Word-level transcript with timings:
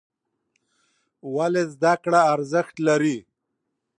ولې 1.35 1.63
زده 1.73 1.93
کړه 2.03 2.19
ارزښت 2.33 2.75
لري؟ 2.87 3.17